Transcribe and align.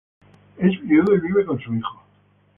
Es 0.57 0.81
viudo 0.81 1.13
y 1.15 1.19
vive 1.21 1.45
con 1.45 1.59
su 1.61 1.75
hijo. 1.75 2.01